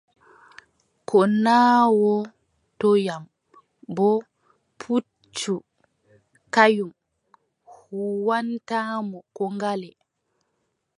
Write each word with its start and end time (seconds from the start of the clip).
Ko 1.09 1.17
naawotoyam 1.43 3.23
boo, 3.95 4.19
puccu 4.79 5.55
kanyum 6.53 6.91
huuwwantaamo 7.71 9.17
koo 9.35 9.51
ngale. 9.55 9.89